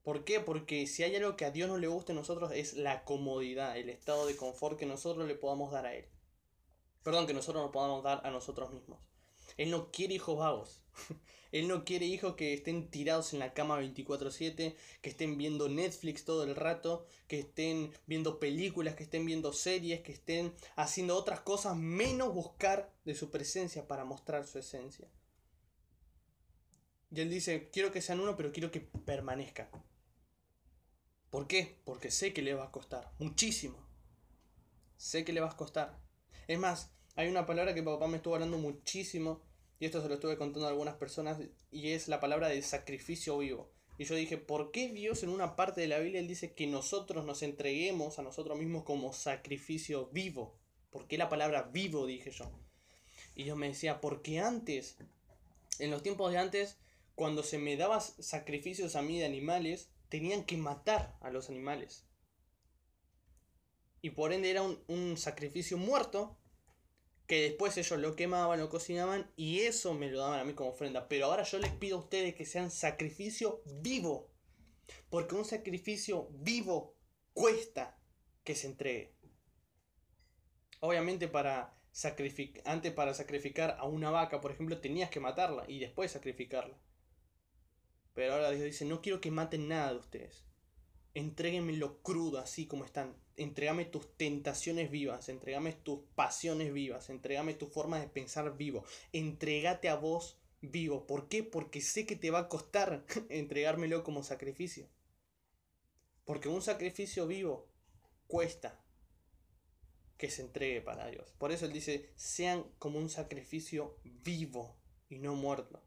[0.07, 0.39] ¿Por qué?
[0.39, 3.77] Porque si hay algo que a Dios no le gusta a nosotros es la comodidad,
[3.77, 6.05] el estado de confort que nosotros le podamos dar a Él.
[7.03, 9.01] Perdón, que nosotros nos podamos dar a nosotros mismos.
[9.57, 10.81] Él no quiere hijos vagos.
[11.51, 16.23] Él no quiere hijos que estén tirados en la cama 24/7, que estén viendo Netflix
[16.23, 21.41] todo el rato, que estén viendo películas, que estén viendo series, que estén haciendo otras
[21.41, 25.09] cosas menos buscar de su presencia para mostrar su esencia.
[27.11, 29.69] Y él dice, quiero que sean uno, pero quiero que permanezca.
[31.29, 31.77] ¿Por qué?
[31.83, 33.77] Porque sé que le va a costar muchísimo.
[34.97, 35.99] Sé que le va a costar.
[36.47, 39.41] Es más, hay una palabra que papá me estuvo hablando muchísimo,
[39.79, 41.37] y esto se lo estuve contando a algunas personas,
[41.71, 43.71] y es la palabra de sacrificio vivo.
[43.97, 46.67] Y yo dije, ¿por qué Dios en una parte de la Biblia él dice que
[46.67, 50.55] nosotros nos entreguemos a nosotros mismos como sacrificio vivo?
[50.91, 52.05] ¿Por qué la palabra vivo?
[52.05, 52.51] dije yo.
[53.35, 54.97] Y yo me decía, porque antes,
[55.79, 56.77] en los tiempos de antes,
[57.15, 62.05] cuando se me daban sacrificios a mí de animales, tenían que matar a los animales.
[64.01, 66.37] Y por ende era un, sacrificio muerto
[67.25, 70.69] que después ellos lo quemaban, lo cocinaban y eso me lo daban a mí como
[70.69, 71.07] ofrenda.
[71.07, 74.31] Pero ahora yo les pido a ustedes que sean sacrificio vivo.
[75.09, 76.95] Porque un sacrificio vivo
[77.33, 77.99] cuesta
[78.43, 79.17] que se entregue.
[80.79, 81.77] Obviamente para
[82.65, 86.77] antes para sacrificar a una vaca, por ejemplo, tenías que matarla y después sacrificarla.
[88.17, 90.43] Pero ahora Dios dice, no quiero que maten nada de ustedes.
[91.13, 93.15] lo crudo, así como están.
[93.35, 98.83] Entrégame tus tentaciones vivas, entregame tus pasiones vivas, entregame tu forma de pensar vivo.
[99.13, 101.05] Entrégate a vos vivo.
[101.05, 101.43] ¿Por qué?
[101.43, 104.89] Porque sé que te va a costar entregármelo como sacrificio.
[106.25, 107.69] Porque un sacrificio vivo
[108.25, 108.83] cuesta
[110.17, 111.35] que se entregue para Dios.
[111.37, 114.75] Por eso Él dice, sean como un sacrificio vivo
[115.07, 115.83] y no muerto.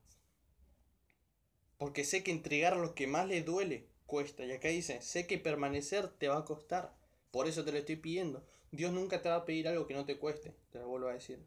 [1.80, 4.44] Porque sé que entregar lo que más le duele cuesta.
[4.44, 6.94] Y acá dice, sé que permanecer te va a costar.
[7.30, 8.46] Por eso te lo estoy pidiendo.
[8.70, 10.54] Dios nunca te va a pedir algo que no te cueste.
[10.72, 11.42] Te lo vuelvo a decir.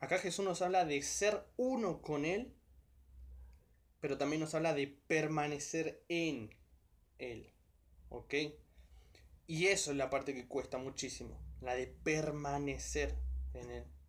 [0.00, 2.52] Acá Jesús nos habla de ser uno con Él,
[4.00, 6.50] pero también nos habla de permanecer en
[7.20, 7.48] Él.
[8.08, 8.34] ¿Ok?
[9.46, 13.14] Y eso es la parte que cuesta muchísimo, la de permanecer
[13.54, 13.99] en Él.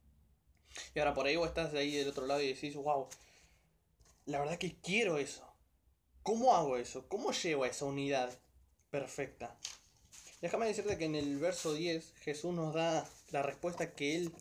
[0.95, 3.07] Y ahora por ahí vos estás ahí del otro lado y decís, wow,
[4.25, 5.47] la verdad que quiero eso.
[6.23, 7.07] ¿Cómo hago eso?
[7.07, 8.37] ¿Cómo llevo a esa unidad
[8.89, 9.57] perfecta?
[10.41, 14.31] Déjame decirte que en el verso 10 Jesús nos da la respuesta que él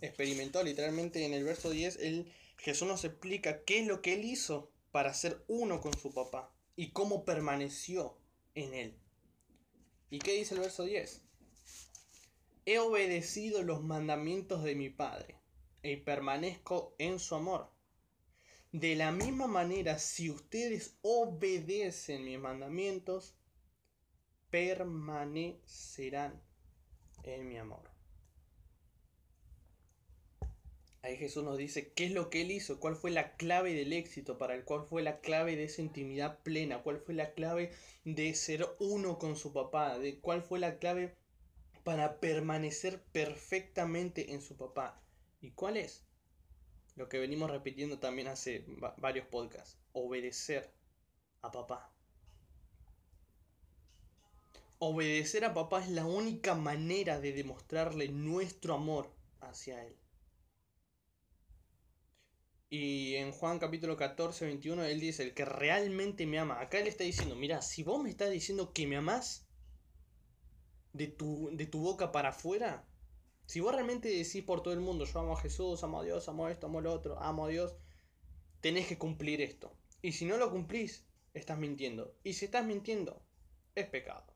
[0.00, 0.62] experimentó.
[0.62, 4.70] Literalmente en el verso 10 él, Jesús nos explica qué es lo que él hizo
[4.90, 8.16] para ser uno con su papá y cómo permaneció
[8.54, 8.98] en él.
[10.10, 11.22] ¿Y qué dice el verso 10?
[12.64, 15.35] He obedecido los mandamientos de mi Padre
[15.90, 17.70] y permanezco en su amor.
[18.72, 23.36] De la misma manera, si ustedes obedecen mis mandamientos,
[24.50, 26.42] permanecerán
[27.22, 27.90] en mi amor.
[31.02, 33.92] Ahí Jesús nos dice qué es lo que Él hizo, cuál fue la clave del
[33.92, 37.70] éxito para Él, cuál fue la clave de esa intimidad plena, cuál fue la clave
[38.04, 41.14] de ser uno con su papá, de cuál fue la clave
[41.84, 45.00] para permanecer perfectamente en su papá.
[45.40, 46.04] ¿Y cuál es?
[46.96, 48.64] Lo que venimos repitiendo también hace
[48.96, 49.78] varios podcasts.
[49.92, 50.72] Obedecer
[51.42, 51.92] a papá.
[54.78, 59.96] Obedecer a papá es la única manera de demostrarle nuestro amor hacia él.
[62.68, 66.60] Y en Juan capítulo 14, 21, él dice, el que realmente me ama.
[66.60, 69.46] Acá él está diciendo, mira, si vos me estás diciendo que me amás
[70.92, 72.85] de tu, de tu boca para afuera,
[73.46, 76.28] si vos realmente decís por todo el mundo, yo amo a Jesús, amo a Dios,
[76.28, 77.76] amo a esto, amo a lo otro, amo a Dios,
[78.60, 79.72] tenés que cumplir esto.
[80.02, 82.16] Y si no lo cumplís, estás mintiendo.
[82.24, 83.22] Y si estás mintiendo,
[83.74, 84.26] es pecado.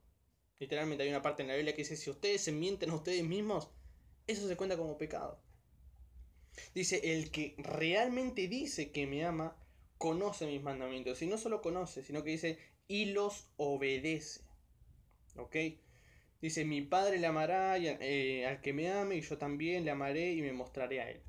[0.61, 3.25] Literalmente hay una parte en la Biblia que dice, si ustedes se mienten a ustedes
[3.25, 3.71] mismos,
[4.27, 5.43] eso se cuenta como pecado.
[6.75, 9.57] Dice, el que realmente dice que me ama,
[9.99, 11.21] conoce mis mandamientos.
[11.23, 14.43] Y no solo conoce, sino que dice, y los obedece.
[15.37, 15.57] ¿Ok?
[16.41, 20.33] Dice, mi padre le amará eh, al que me ame y yo también le amaré
[20.33, 21.23] y me mostraré a él.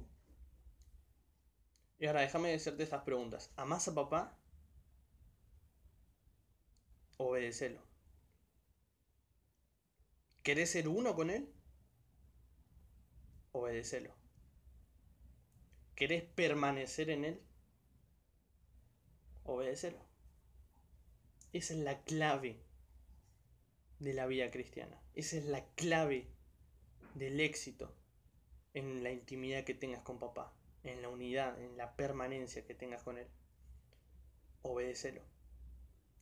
[1.99, 3.51] Y ahora déjame hacerte estas preguntas.
[3.57, 4.37] ¿Amás a papá?
[7.17, 7.81] Obedecelo.
[10.43, 11.53] ¿Querés ser uno con él?
[13.51, 14.15] Obedecelo.
[15.95, 17.41] ¿Querés permanecer en él?
[19.43, 19.99] Obedecelo.
[21.53, 22.63] Esa es la clave
[23.99, 25.00] de la vida cristiana.
[25.15, 26.27] Esa es la clave
[27.15, 27.93] del éxito
[28.73, 33.03] en la intimidad que tengas con papá, en la unidad, en la permanencia que tengas
[33.03, 33.27] con él.
[34.61, 35.21] Obedecelo.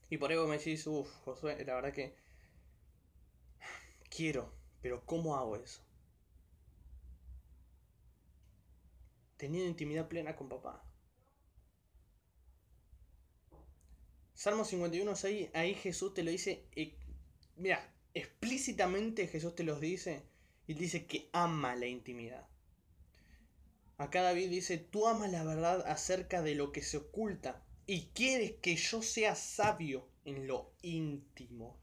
[0.10, 2.16] Y por eso me decís, uff, Josué, la verdad que
[4.10, 5.82] quiero, pero ¿cómo hago eso?
[9.38, 10.84] Teniendo intimidad plena con papá.
[14.34, 16.96] Salmo 51, ahí, ahí Jesús te lo dice eh,
[17.58, 20.24] mira, explícitamente Jesús te los dice
[20.68, 22.48] y dice que ama la intimidad.
[23.98, 28.54] Acá David dice, tú amas la verdad acerca de lo que se oculta y quieres
[28.62, 31.78] que yo sea sabio en lo íntimo.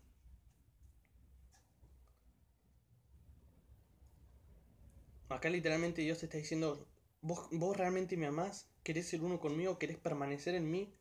[5.29, 6.87] Acá literalmente Dios te está diciendo,
[7.21, 8.71] ¿vos, vos realmente me amás?
[8.83, 9.79] ¿Querés ser uno conmigo?
[9.79, 10.95] ¿Querés permanecer en mí?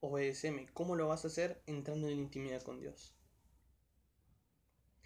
[0.00, 0.66] Obedeceme.
[0.74, 1.62] ¿Cómo lo vas a hacer?
[1.66, 3.16] Entrando en intimidad con Dios.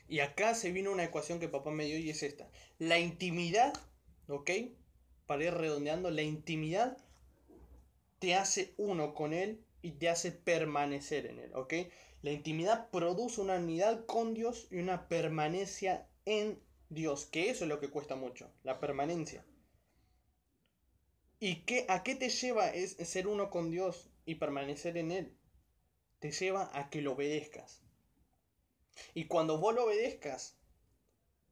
[0.08, 2.50] Y acá se vino una ecuación que papá me dio y es esta.
[2.78, 3.74] La intimidad,
[4.26, 4.50] ¿ok?
[5.26, 6.96] Para ir redondeando, la intimidad
[8.18, 11.74] te hace uno con él y te hace permanecer en él, ¿ok?
[12.22, 17.68] La intimidad produce una unidad con Dios y una permanencia en Dios, que eso es
[17.68, 19.44] lo que cuesta mucho, la permanencia.
[21.38, 25.36] ¿Y qué, a qué te lleva es ser uno con Dios y permanecer en Él?
[26.18, 27.82] Te lleva a que lo obedezcas.
[29.14, 30.56] Y cuando vos lo obedezcas,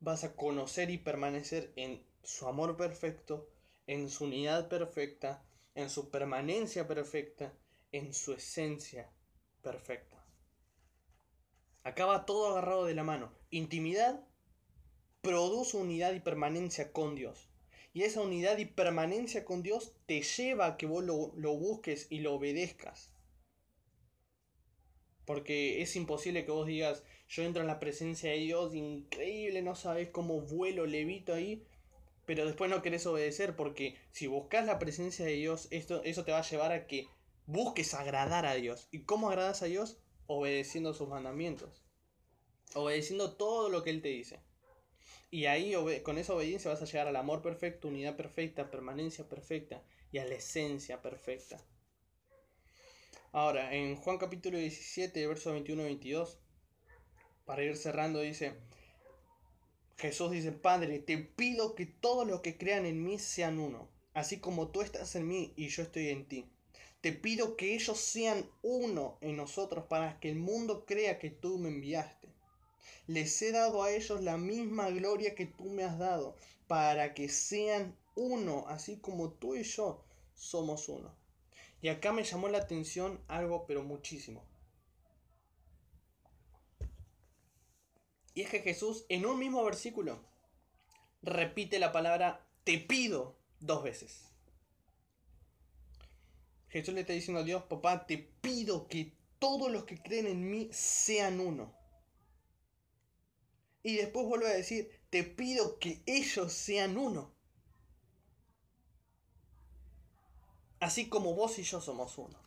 [0.01, 3.49] vas a conocer y permanecer en su amor perfecto,
[3.87, 7.53] en su unidad perfecta, en su permanencia perfecta,
[7.93, 9.11] en su esencia
[9.63, 10.17] perfecta.
[11.83, 13.33] Acaba todo agarrado de la mano.
[13.51, 14.27] Intimidad
[15.23, 17.49] produce unidad y permanencia con Dios.
[17.93, 22.09] Y esa unidad y permanencia con Dios te lleva a que vos lo, lo busques
[22.11, 23.13] y lo obedezcas.
[25.25, 29.75] Porque es imposible que vos digas, yo entro en la presencia de Dios, increíble, no
[29.75, 31.67] sabes cómo vuelo, levito ahí,
[32.25, 36.33] pero después no querés obedecer, porque si buscas la presencia de Dios, esto, eso te
[36.33, 37.09] va a llevar a que
[37.47, 38.89] busques agradar a Dios.
[38.91, 39.99] ¿Y cómo agradas a Dios?
[40.27, 41.83] Obedeciendo sus mandamientos.
[42.75, 44.41] Obedeciendo todo lo que Él te dice.
[45.31, 49.83] Y ahí con esa obediencia vas a llegar al amor perfecto, unidad perfecta, permanencia perfecta
[50.13, 51.61] y a la esencia perfecta.
[53.33, 56.39] Ahora, en Juan capítulo 17, versos 21 y 22,
[57.47, 58.53] para ir cerrando, dice,
[59.97, 64.39] Jesús dice, Padre, te pido que todos los que crean en mí sean uno, así
[64.39, 66.45] como tú estás en mí y yo estoy en ti.
[67.01, 71.57] Te pido que ellos sean uno en nosotros para que el mundo crea que tú
[71.57, 72.29] me enviaste.
[73.07, 77.29] Les he dado a ellos la misma gloria que tú me has dado, para que
[77.29, 80.03] sean uno, así como tú y yo
[80.35, 81.15] somos uno.
[81.81, 84.43] Y acá me llamó la atención algo, pero muchísimo.
[88.37, 90.23] Y es que Jesús en un mismo versículo
[91.23, 94.27] repite la palabra te pido dos veces.
[96.69, 100.51] Jesús le está diciendo a Dios, papá, te pido que todos los que creen en
[100.51, 101.75] mí sean uno.
[103.83, 107.35] Y después vuelve a decir, te pido que ellos sean uno.
[110.79, 112.39] Así como vos y yo somos uno.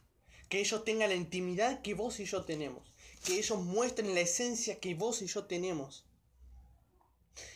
[0.50, 2.89] Que ellos tengan la intimidad que vos y yo tenemos
[3.24, 6.04] que ellos muestren la esencia que vos y yo tenemos.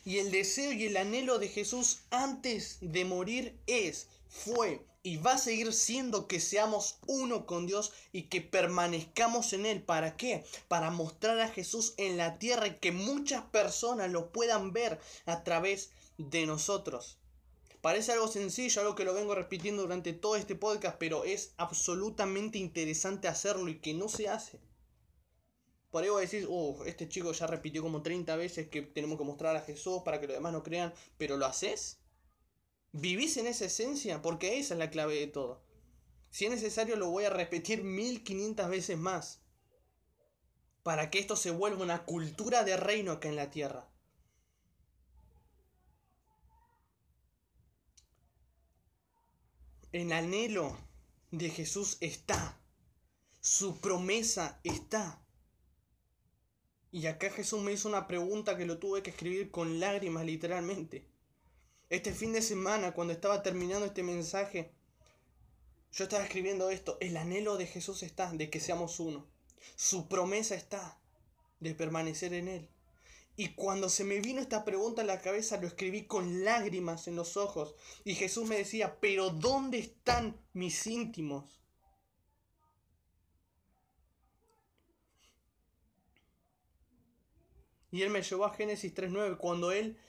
[0.06, 5.34] Y el deseo y el anhelo de Jesús antes de morir es, fue y va
[5.34, 9.84] a seguir siendo que seamos uno con Dios y que permanezcamos en Él.
[9.84, 10.46] ¿Para qué?
[10.70, 15.44] Para mostrar a Jesús en la tierra y que muchas personas lo puedan ver a
[15.44, 17.18] través de nosotros.
[17.82, 22.58] Parece algo sencillo, algo que lo vengo repitiendo durante todo este podcast, pero es absolutamente
[22.58, 24.58] interesante hacerlo y que no se hace.
[25.94, 26.48] Por ahí vos decís,
[26.88, 30.26] este chico ya repitió como 30 veces que tenemos que mostrar a Jesús para que
[30.26, 32.00] los demás no crean, pero ¿lo haces?
[32.92, 34.20] ¿Vivís en esa esencia?
[34.24, 35.62] Porque esa es la clave de todo.
[36.32, 39.44] Si es necesario lo voy a repetir 1500 veces más.
[40.82, 43.88] Para que esto se vuelva una cultura de reino acá en la tierra.
[49.92, 50.76] El anhelo
[51.30, 52.60] de Jesús está.
[53.42, 55.23] Su promesa está.
[56.94, 61.04] Y acá Jesús me hizo una pregunta que lo tuve que escribir con lágrimas literalmente.
[61.90, 64.72] Este fin de semana, cuando estaba terminando este mensaje,
[65.92, 67.00] yo estaba escribiendo esto.
[67.02, 69.26] El anhelo de Jesús está de que seamos uno.
[69.76, 71.00] Su promesa está
[71.60, 72.70] de permanecer en Él.
[73.38, 77.16] Y cuando se me vino esta pregunta en la cabeza, lo escribí con lágrimas en
[77.16, 77.74] los ojos.
[78.04, 81.63] Y Jesús me decía, pero ¿dónde están mis íntimos?
[87.94, 90.00] Y él me llevó a Génesis 3.9, cuando él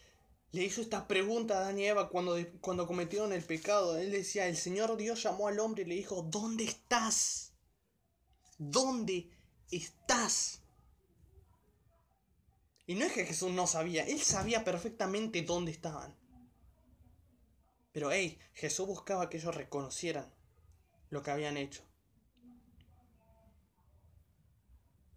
[0.53, 3.99] le hizo esta pregunta a Adán y Eva cuando, cuando cometieron el pecado.
[3.99, 7.53] Él decía, el Señor Dios llamó al hombre y le dijo, ¿dónde estás?
[8.57, 9.29] ¿Dónde
[9.71, 10.63] estás?
[12.87, 16.17] Y no es que Jesús no sabía, él sabía perfectamente dónde estaban.
[17.93, 20.33] Pero hey, Jesús buscaba que ellos reconocieran
[21.11, 21.83] lo que habían hecho.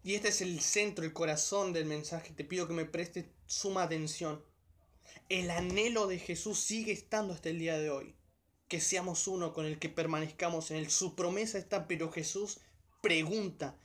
[0.02, 2.32] Y este es el centro, el corazón del mensaje.
[2.32, 4.44] Te pido que me prestes suma atención.
[5.28, 8.14] El anhelo de Jesús sigue estando hasta el día de hoy.
[8.68, 10.90] Que seamos uno con el que permanezcamos en él.
[10.90, 12.60] Su promesa está, pero Jesús
[13.00, 13.78] pregunta,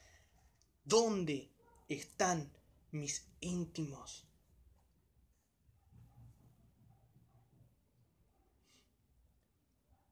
[0.83, 1.49] ¿dónde
[1.87, 2.51] están
[2.91, 4.27] mis íntimos?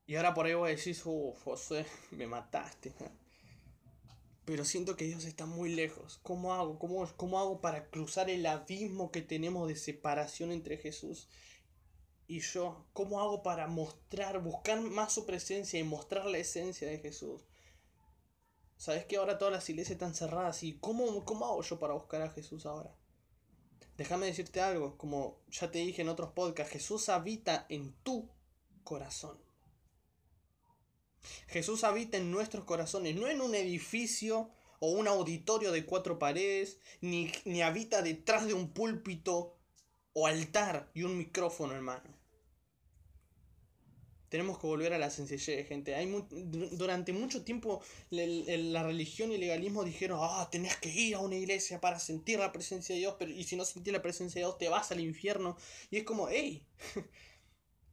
[0.07, 2.93] Y ahora por ahí voy a decir, oh, José, me mataste
[4.51, 6.19] pero siento que Dios está muy lejos.
[6.23, 6.77] ¿Cómo hago?
[6.77, 11.29] ¿Cómo, ¿Cómo hago para cruzar el abismo que tenemos de separación entre Jesús
[12.27, 12.85] y yo?
[12.91, 17.45] ¿Cómo hago para mostrar, buscar más su presencia y mostrar la esencia de Jesús?
[18.75, 22.21] Sabes que ahora todas las iglesias están cerradas y ¿cómo, cómo hago yo para buscar
[22.21, 22.93] a Jesús ahora?
[23.95, 28.27] Déjame decirte algo, como ya te dije en otros podcasts, Jesús habita en tu
[28.83, 29.37] corazón.
[31.47, 34.49] Jesús habita en nuestros corazones, no en un edificio
[34.79, 39.55] o un auditorio de cuatro paredes, ni, ni habita detrás de un púlpito
[40.13, 42.21] o altar y un micrófono, hermano.
[44.31, 45.93] Tenemos que volver a la sencillez, gente.
[45.93, 51.19] Hay durante mucho tiempo la religión y el legalismo dijeron, ah, tenés que ir a
[51.19, 54.39] una iglesia para sentir la presencia de Dios, pero y si no sentís la presencia
[54.39, 55.57] de Dios te vas al infierno.
[55.89, 56.65] Y es como, hey,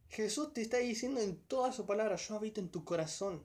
[0.09, 3.45] Jesús te está diciendo en toda su palabra, yo habito en tu corazón.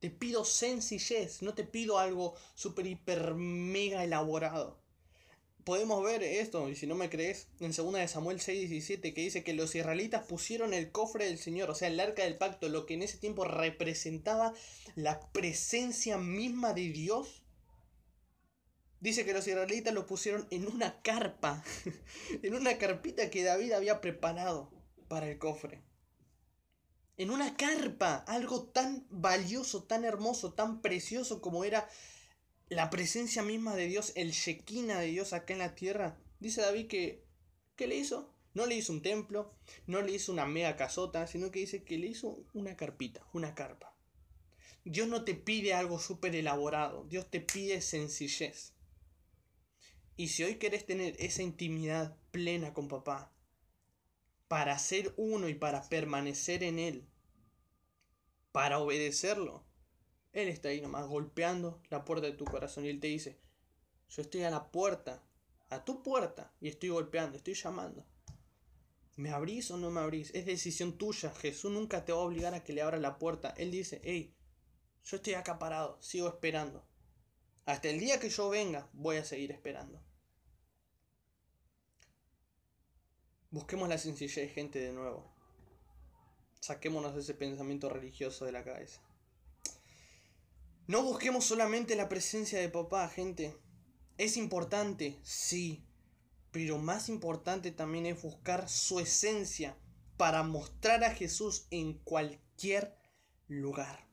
[0.00, 4.78] Te pido sencillez, no te pido algo super, hiper, mega elaborado.
[5.64, 9.42] Podemos ver esto, y si no me crees, en 2 de Samuel 6:17, que dice
[9.42, 12.84] que los israelitas pusieron el cofre del Señor, o sea, el arca del pacto, lo
[12.84, 14.52] que en ese tiempo representaba
[14.94, 17.43] la presencia misma de Dios.
[19.04, 21.62] Dice que los israelitas lo pusieron en una carpa,
[22.42, 24.70] en una carpita que David había preparado
[25.08, 25.82] para el cofre.
[27.18, 31.86] En una carpa, algo tan valioso, tan hermoso, tan precioso como era
[32.70, 36.16] la presencia misma de Dios, el Shekinah de Dios acá en la tierra.
[36.40, 37.26] Dice David que,
[37.76, 38.32] ¿qué le hizo?
[38.54, 39.52] No le hizo un templo,
[39.86, 43.54] no le hizo una mega casota, sino que dice que le hizo una carpita, una
[43.54, 43.94] carpa.
[44.82, 48.73] Dios no te pide algo súper elaborado, Dios te pide sencillez.
[50.16, 53.32] Y si hoy querés tener esa intimidad plena con papá,
[54.48, 57.08] para ser uno y para permanecer en Él,
[58.52, 59.64] para obedecerlo.
[60.32, 63.38] Él está ahí nomás golpeando la puerta de tu corazón y Él te dice,
[64.08, 65.22] yo estoy a la puerta,
[65.70, 68.04] a tu puerta, y estoy golpeando, estoy llamando.
[69.16, 70.32] ¿Me abrís o no me abrís?
[70.34, 71.32] Es decisión tuya.
[71.34, 73.54] Jesús nunca te va a obligar a que le abra la puerta.
[73.56, 74.34] Él dice, hey,
[75.04, 76.84] yo estoy acá parado, sigo esperando.
[77.66, 80.02] Hasta el día que yo venga, voy a seguir esperando.
[83.50, 85.32] Busquemos la sencillez, gente, de nuevo.
[86.60, 89.00] Saquémonos ese pensamiento religioso de la cabeza.
[90.86, 93.56] No busquemos solamente la presencia de papá, gente.
[94.18, 95.86] Es importante, sí.
[96.50, 99.78] Pero más importante también es buscar su esencia
[100.16, 102.98] para mostrar a Jesús en cualquier
[103.48, 104.03] lugar.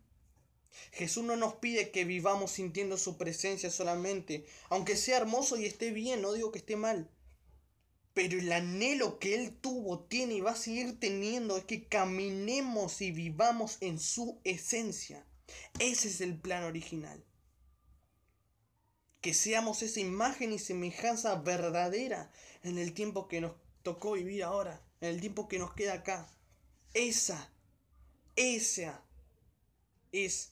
[0.91, 5.91] Jesús no nos pide que vivamos sintiendo su presencia solamente, aunque sea hermoso y esté
[5.91, 7.09] bien, no digo que esté mal.
[8.13, 13.01] Pero el anhelo que Él tuvo, tiene y va a seguir teniendo es que caminemos
[13.01, 15.25] y vivamos en su esencia.
[15.79, 17.23] Ese es el plan original.
[19.21, 22.31] Que seamos esa imagen y semejanza verdadera
[22.63, 23.53] en el tiempo que nos
[23.83, 26.27] tocó vivir ahora, en el tiempo que nos queda acá.
[26.93, 27.53] Esa,
[28.35, 29.01] esa
[30.11, 30.51] es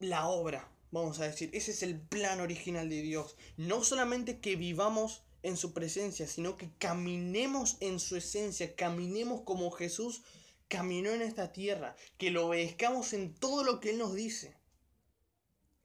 [0.00, 1.50] la obra, vamos a decir.
[1.52, 3.36] Ese es el plan original de Dios.
[3.56, 9.70] No solamente que vivamos en su presencia, sino que caminemos en su esencia, caminemos como
[9.70, 10.22] Jesús
[10.68, 14.56] caminó en esta tierra, que lo obedezcamos en todo lo que Él nos dice.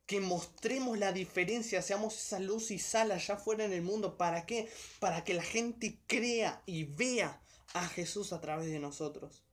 [0.06, 4.18] Que mostremos la diferencia, seamos esa luz y sal allá afuera en el mundo.
[4.18, 4.70] ¿Para qué?
[5.00, 7.42] Para que la gente crea y vea
[7.74, 9.44] a Jesús a través de nosotros.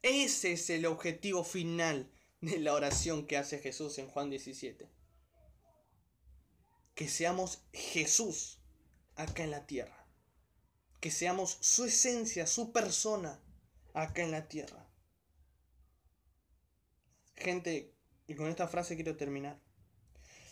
[0.00, 2.10] Ese es el objetivo final
[2.42, 4.90] de la oración que hace Jesús en Juan 17.
[6.94, 8.58] Que seamos Jesús
[9.14, 10.06] acá en la tierra.
[11.00, 13.40] Que seamos su esencia, su persona
[13.94, 14.88] acá en la tierra.
[17.36, 17.94] Gente,
[18.26, 19.60] y con esta frase quiero terminar.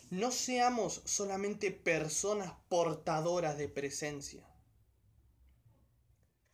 [0.09, 4.45] No seamos solamente personas portadoras de presencia,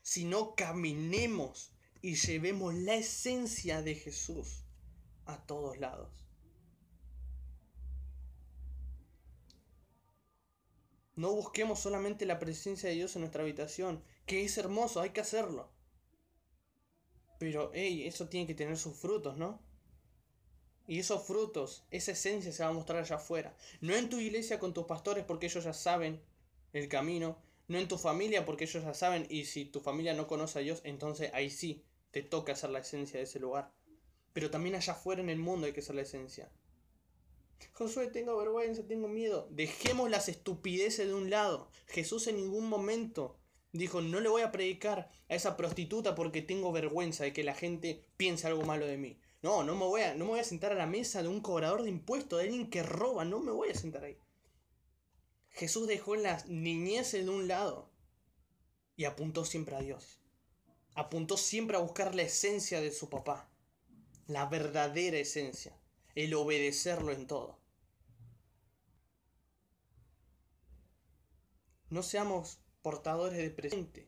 [0.02, 1.72] sino caminemos
[2.02, 4.67] y llevemos la esencia de Jesús
[5.28, 6.28] a todos lados.
[11.16, 15.22] No busquemos solamente la presencia de Dios en nuestra habitación, que es hermoso, hay que
[15.22, 15.70] hacerlo.
[17.40, 19.60] Pero, hey, eso tiene que tener sus frutos, ¿no?
[20.88, 23.56] Y esos frutos, esa esencia se va a mostrar allá afuera.
[23.82, 26.22] No en tu iglesia con tus pastores porque ellos ya saben
[26.72, 27.38] el camino.
[27.68, 29.28] No en tu familia porque ellos ya saben.
[29.30, 32.80] Y si tu familia no conoce a Dios, entonces ahí sí te toca ser la
[32.80, 33.77] esencia de ese lugar.
[34.38, 36.52] Pero también allá afuera en el mundo hay que ser la esencia.
[37.74, 39.48] Josué, tengo vergüenza, tengo miedo.
[39.50, 41.72] Dejemos las estupideces de un lado.
[41.88, 43.40] Jesús en ningún momento
[43.72, 47.56] dijo, no le voy a predicar a esa prostituta porque tengo vergüenza de que la
[47.56, 49.20] gente piense algo malo de mí.
[49.42, 51.42] No, no me voy a, no me voy a sentar a la mesa de un
[51.42, 54.20] cobrador de impuestos, de alguien que roba, no me voy a sentar ahí.
[55.50, 57.90] Jesús dejó las niñeces de un lado
[58.96, 60.20] y apuntó siempre a Dios.
[60.94, 63.50] Apuntó siempre a buscar la esencia de su papá,
[64.28, 65.78] la verdadera esencia,
[66.16, 67.58] el obedecerlo en todo.
[71.90, 74.08] No seamos portadores de presente.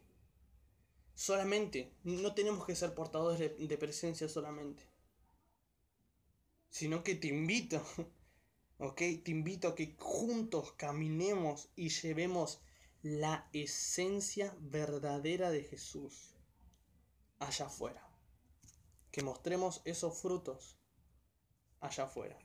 [1.15, 4.89] Solamente, no tenemos que ser portadores de, presencia solamente
[6.70, 7.84] sino que te invito,
[8.78, 8.97] ¿ok?
[9.24, 12.61] Te invito a que juntos caminemos y llevemos
[13.01, 16.36] la esencia verdadera de Jesús
[17.39, 18.09] allá afuera.
[19.12, 20.78] Que mostremos esos frutos
[21.80, 22.38] allá afuera.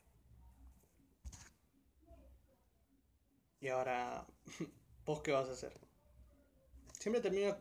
[3.60, 4.26] Y ahora,
[5.06, 5.78] ¿vos qué vas a hacer?
[6.98, 7.56] Siempre termino,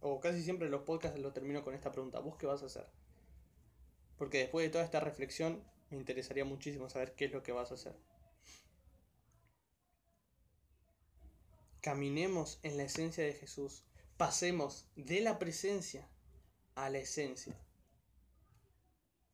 [0.00, 2.20] o casi siempre los podcasts lo termino con esta pregunta.
[2.20, 2.86] ¿Vos qué vas a hacer?
[4.16, 7.70] Porque después de toda esta reflexión, me interesaría muchísimo saber qué es lo que vas
[7.70, 7.96] a hacer.
[11.80, 13.84] Caminemos en la esencia de Jesús.
[14.16, 16.08] Pasemos de la presencia
[16.74, 17.56] a la esencia.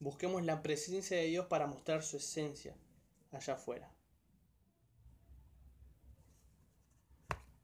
[0.03, 2.75] Busquemos la presencia de Dios para mostrar su esencia
[3.31, 3.89] allá afuera.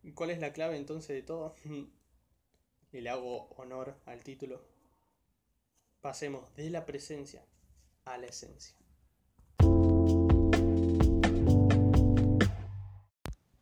[0.04, 1.56] ¿Y cuál es la clave entonces de todo?
[2.92, 4.62] y le hago honor al título.
[6.00, 7.44] Pasemos de la presencia
[8.04, 8.76] a la esencia.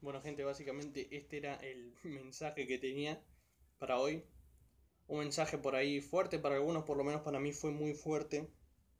[0.02, 3.24] Bueno gente, básicamente este era el mensaje que tenía
[3.78, 4.22] para hoy.
[5.08, 8.50] Un mensaje por ahí fuerte para algunos, por lo menos para mí fue muy fuerte.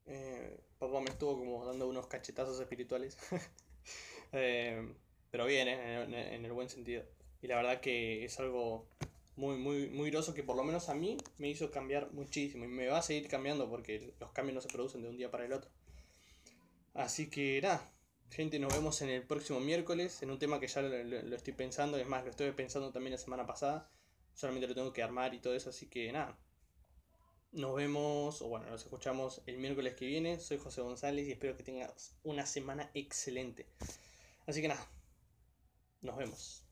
[0.06, 3.16] Eh, papá me estuvo como dando unos cachetazos espirituales.
[4.32, 4.92] Eh,
[5.30, 7.04] pero bien, eh, en, el buen sentido.
[7.40, 8.88] Y la verdad que es algo
[9.36, 12.64] muy, muy, muy groso que por lo menos a mí me hizo cambiar muchísimo.
[12.64, 15.30] Y me va a seguir cambiando porque los cambios no se producen de un día
[15.30, 15.70] para el otro.
[16.92, 17.88] Así que nada,
[18.30, 21.98] gente, nos vemos en el próximo miércoles en un tema que ya lo, estoy pensando.
[21.98, 23.88] Es más, lo estuve pensando también la semana pasada.
[24.34, 25.70] Solamente lo tengo que armar y todo eso.
[25.70, 26.36] Así que nada.
[27.56, 30.38] Nos vemos, o bueno, nos escuchamos el miércoles que viene.
[30.38, 33.64] Soy José González y espero que tengas una semana excelente.
[34.46, 34.86] Así que nada,
[36.02, 36.65] nos vemos.